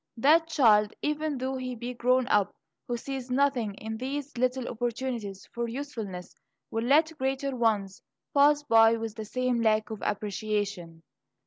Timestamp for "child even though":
0.47-1.57